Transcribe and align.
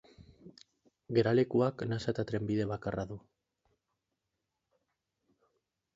Geralekuak 1.17 1.83
nasa 1.91 2.15
eta 2.15 2.25
trenbide 2.31 2.67
bakarra 2.73 3.07
du. 3.13 3.21